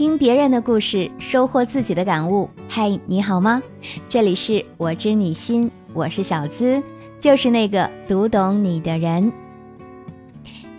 [0.00, 2.48] 听别人的故事，收获自己的感悟。
[2.70, 3.62] 嗨，你好吗？
[4.08, 6.82] 这里是我知你心，我是小资，
[7.20, 9.30] 就是那个读懂你的人。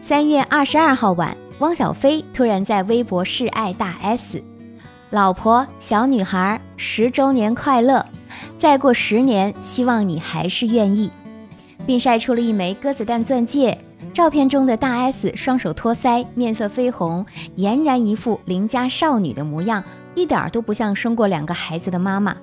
[0.01, 4.43] 三月二十二号晚，汪小菲突然在微博示爱大 S，
[5.11, 8.03] 老婆小女孩十周年快乐，
[8.57, 11.11] 再过十年，希望你还是愿意，
[11.85, 13.77] 并晒出了一枚鸽子蛋钻戒。
[14.13, 17.25] 照片中的大 S 双手托腮，面色绯红，
[17.57, 19.83] 俨然一副邻家少女的模样，
[20.15, 22.35] 一点都不像生过两个孩子的妈妈。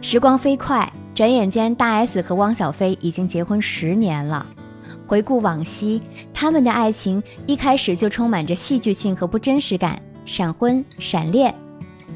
[0.00, 4.46] 时光飞快，转眼间，大 S 和汪小菲已经结婚十年了。
[5.06, 6.02] 回顾往昔，
[6.34, 11.54] 他们的爱情一开始就充满着戏剧性和不真实感，闪婚、闪恋。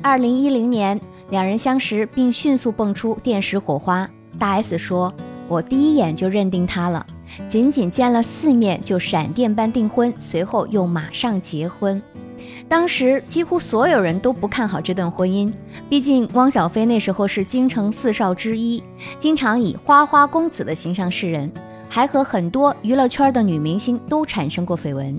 [0.02, 1.00] 二零一零年，
[1.30, 4.08] 两人相识并迅速蹦出电石火花。
[4.38, 5.12] 大 S 说
[5.47, 7.06] ：“我第一眼就认定他了。”
[7.48, 12.01] 仅仅见了四面就闪电般订婚，随后又马上结婚。
[12.69, 15.53] 当时几乎所有人都不看好这段婚姻，
[15.89, 18.83] 毕竟汪小菲那时候是京城四少之一，
[19.19, 21.50] 经常以花花公子的形象示人，
[21.89, 25.19] 还和很多娱乐圈的女明星都产生过绯闻。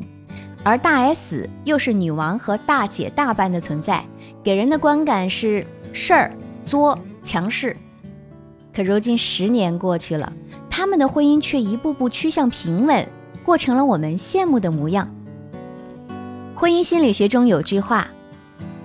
[0.64, 4.04] 而大 S 又是女王和大姐大般的存在，
[4.44, 6.32] 给人的观感是事儿
[6.66, 7.76] 作强势。
[8.74, 10.32] 可如今十年过去了。
[10.72, 13.06] 他们的婚姻却一步步趋向平稳，
[13.46, 15.14] 过成了我们羡慕的模样。
[16.56, 18.08] 婚姻心理学中有句话：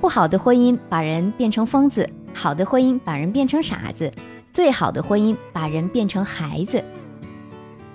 [0.00, 4.12] 不好的婚姻把人变成疯子，好的婚姻把人变成傻子，
[4.52, 6.82] 最好的婚姻把人变成孩子。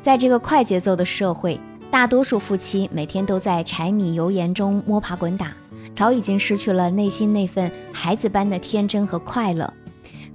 [0.01, 1.59] 在这个快节奏的社会，
[1.91, 5.51] 大多数夫妻每天都在柴米油盐中摸爬滚打，
[5.93, 9.71] 早已经失去了内心那份孩子般的天真和快乐。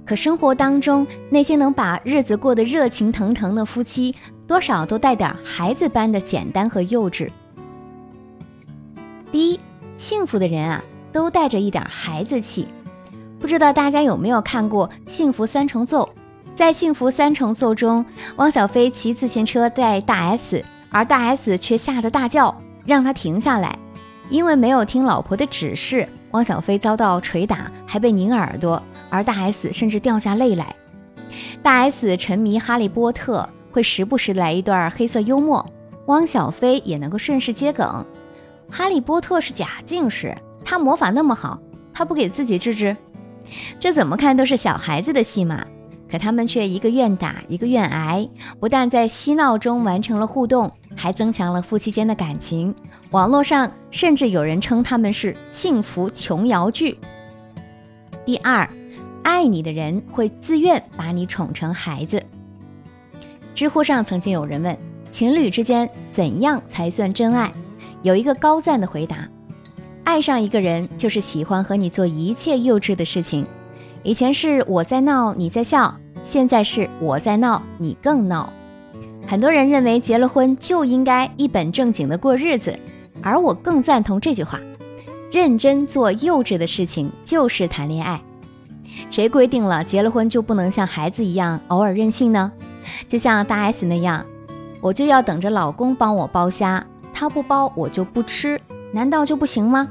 [0.07, 4.15] 可生活当中那些能把日子过得热情腾腾的夫妻，
[4.47, 7.29] 多少都带点孩子般的简单和幼稚。
[9.33, 9.59] 第一，
[9.97, 12.69] 幸福的人啊，都带着一点孩子气。
[13.37, 16.09] 不知道大家有没有看过《幸福三重奏》？
[16.55, 18.05] 在《幸福三重奏》中，
[18.37, 22.55] 汪小菲骑自行车带大 S，而大 S 却吓得大叫，
[22.85, 23.77] 让他停下来，
[24.29, 28.81] 因为没有听老婆的指示，汪小菲遭到捶打，还被拧耳朵。
[29.09, 30.75] 而大 S 甚至掉下泪来。
[31.61, 35.65] 大 S 沉迷哈利波特，会时不时来一段黑色幽默。
[36.05, 38.05] 汪小菲也能够顺势接梗。
[38.69, 41.59] 哈利波特是假近视，他魔法那么好，
[41.93, 42.95] 他不给自己治治？
[43.79, 45.65] 这怎么看都是小孩子的戏码。
[46.09, 48.29] 可他们却一个愿打，一个愿挨，
[48.61, 52.73] 不但在嬉闹中完成了互动，还增强了夫妻间的感情。
[53.11, 56.97] 网络上甚至有人称他们是幸福琼瑶剧。
[58.25, 58.69] 第二。
[59.27, 62.23] 爱你的人会自愿把你宠成孩子。
[63.53, 64.77] 知乎上曾经有人问，
[65.11, 67.51] 情侣之间怎样才算真爱？
[68.03, 69.27] 有一个高赞的回答：
[70.05, 73.45] 爱上一个人就是喜欢和你做一切幼稚的事情。
[74.01, 78.53] 以前是我在闹，你在笑；现在是我在闹，你更闹。
[79.27, 82.79] 很多人认为结了婚就应该一本正经的过日子，
[83.21, 84.57] 而我更赞同这句话：
[85.33, 88.21] 认真做幼稚的事情就是谈恋爱。
[89.09, 92.51] 谁规定了结了婚就不能像孩子一样偶尔任性呢？
[93.07, 94.25] 就像大 S 那样，
[94.81, 98.59] 我就要等着老公帮我剥虾，他不剥我就不吃，
[98.91, 99.89] 难道就不行吗？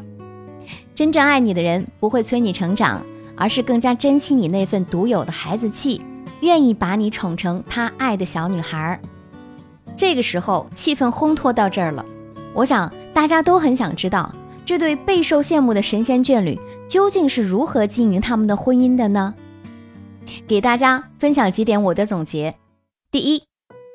[0.95, 3.03] 真正爱你的人不会催你成长，
[3.37, 6.01] 而是更加珍惜你那份独有的孩子气，
[6.41, 8.99] 愿意把你宠成他爱的小女孩。
[9.97, 12.05] 这个时候气氛烘托到这儿了，
[12.55, 14.33] 我想大家都很想知道。
[14.67, 19.33] 这对备受羡慕的神仙眷侣究竟是如何经营他们的婚姻的呢？
[20.49, 22.53] 给大家分享几点我的总结：
[23.13, 23.45] 第一，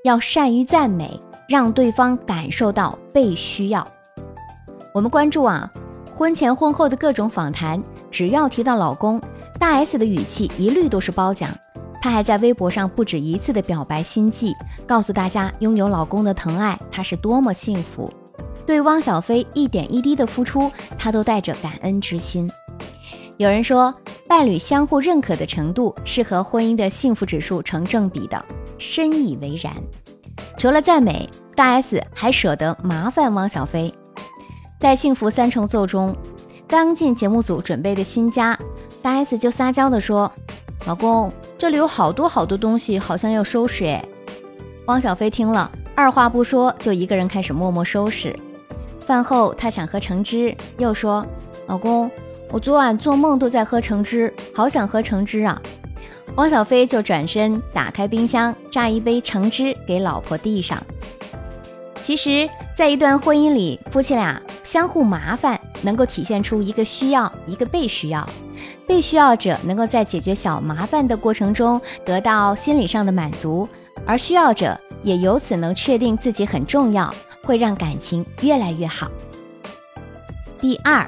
[0.06, 3.86] 要善于赞美，让对方感受到被需要。
[4.94, 5.70] 我们关注啊，
[6.16, 9.22] 婚前婚后的各种访谈，只要提到老公，
[9.59, 11.50] 大 S 的语气一律都是褒奖。
[12.02, 14.56] 她还在微博上不止一次的表白心迹，
[14.88, 18.09] 告诉大家拥有老公的疼爱，她是多么幸福。
[18.66, 22.49] 对汪小菲一点一滴的付出，他都带着感恩之心。
[23.37, 23.93] 有人说，
[24.28, 28.43] 伴侣相互认可的程度是和婚姻的幸福指数成正比的，
[28.78, 29.73] 深以为然。
[30.58, 33.91] 除了赞美，大 S 还舍得麻烦汪小菲。
[34.79, 36.16] 在《幸福三重奏》中，
[36.67, 38.57] 刚进节目组准备的新家，
[39.02, 40.31] 大 S 就撒娇的说
[40.85, 44.05] ：“老公，这里有好多好多东西，好像要收拾。”哎，
[44.85, 48.35] 汪小菲听了，二话不说，就一个人开始默默收拾。
[49.02, 51.26] 饭后，他想喝橙汁，又说
[51.68, 52.09] ：“老公，
[52.52, 55.62] 我昨晚做梦都在喝橙汁，好想喝橙汁啊！”
[56.38, 60.82] 汪小菲就转身打开冰箱，榨一杯橙汁给老婆递上。
[62.02, 68.28] 其实，在一段婚姻里，夫妻俩相互麻烦，能够体现出一个需要，一个被需要。
[68.88, 73.68] 被需要者能够在解决小麻烦的过程中得到心理上的满足，
[74.06, 77.14] 而需要者也由此能确定自己很重要，
[77.52, 79.12] 会让感情越来越好。
[80.58, 81.06] 第二，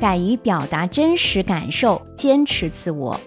[0.00, 3.20] 敢于表达真实感受，坚持自我。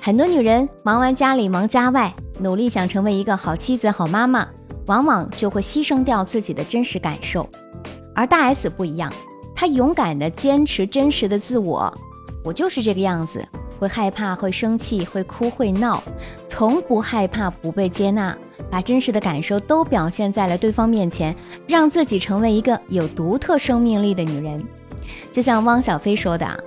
[0.00, 4.46] 很多女人忙完家里忙家外，努力想成为一个好妻子、好妈妈，
[4.86, 7.48] 往往就会牺牲掉自己的真实感受。
[8.14, 9.12] 而大 S 不一样，
[9.52, 11.92] 她勇敢地坚持真实的自我。
[12.44, 13.44] 我就是这个样子，
[13.80, 16.00] 会害怕，会生气，会哭，会闹，
[16.46, 18.38] 从不害怕不被接纳，
[18.72, 21.36] 把真实的感受都表现在了对方面前，
[21.68, 24.58] 让自己成为一个有独特生命力的女人。
[25.30, 26.64] 就像汪小菲说的：“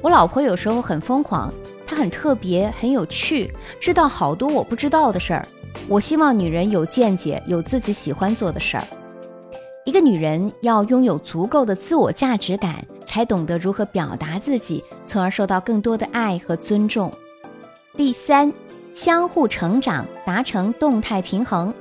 [0.00, 1.52] 我老婆有时候很疯狂，
[1.86, 5.46] 她很特别，很有趣，知道好多我不知道的事儿。
[5.88, 8.84] 我希望女人有见解，有自己喜欢做的事儿。
[9.84, 17.10] 一个女人要拥有足够的自我价值感。”才懂得如何表达自己，从而受到更多的爱和尊重。
[17.96, 18.52] 第三，
[18.96, 21.72] 相互成长，达成动态平衡。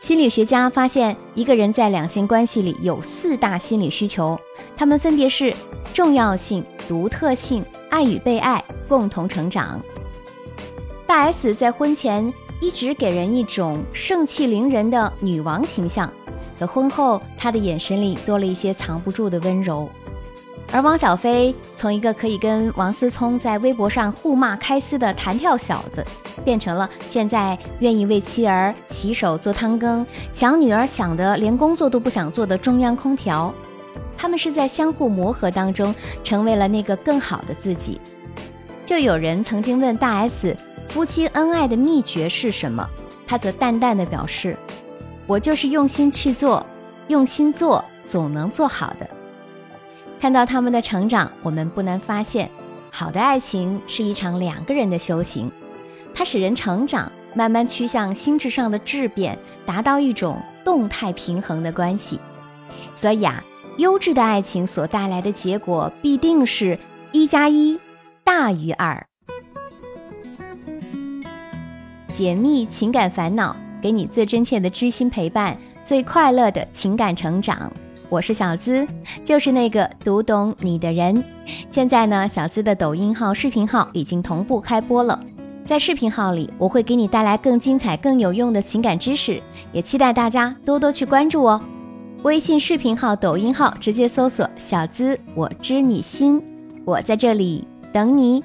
[0.00, 4.40] 心理学家发现，一个人在两性关系里有四大心理需求，
[4.74, 5.54] 它们分别是
[5.92, 9.78] 重要性、独特性、爱与被爱、共同成长。
[11.06, 12.32] 大 S 在婚前
[12.62, 16.10] 一直给人一种盛气凌人的女王形象，
[16.58, 19.86] 可婚后她的眼神里多了一些藏不住的温柔。
[20.72, 26.04] 而汪小菲从一个可以跟王思聪在微博上互骂开撕的弹跳小子，
[26.44, 33.52] 变成了现在愿意为妻儿洗手做汤羹，想女儿想的连工作都不想做的中央空调。
[34.16, 38.00] 他们是在相互磨合当中，成为了那个更好的自己。
[38.84, 40.56] 就有人曾经问大 S，
[40.88, 42.88] 夫妻恩爱的秘诀是什么？
[43.26, 44.56] 他则淡淡的表示
[45.26, 46.64] ：“我就是用心去做，
[47.08, 49.08] 用心做，总能做好的。”
[50.20, 52.50] 看到他们的成长，我们不难发现，
[52.90, 55.50] 好的爱情是一场两个人的修行，
[56.14, 62.20] 它使人成长，慢慢趋向心智上的质变，达到一种动态平衡的关系。
[62.94, 63.42] 所以啊，
[63.78, 66.78] 优质的爱情所带来的结果，必定是
[67.12, 67.80] 一加一
[68.22, 69.06] 大于二。
[72.12, 77.72] 解密情感烦恼，给你最真切的知心陪伴，最快乐的情感成长。
[78.10, 78.84] 我是小资，
[79.24, 81.22] 就是那个读懂你的人。
[81.70, 85.22] 现在呢，小资的抖音号、视频号已经同步开播了。
[85.64, 89.40] 在视频号里，我会给你带来更精彩、更有用的情感知识，
[89.72, 91.62] 也期待大家多多去关注哦。
[92.24, 96.42] 微信视频号、抖音号直接搜索“小资我知你心”，
[96.84, 98.42] 我在这里等你。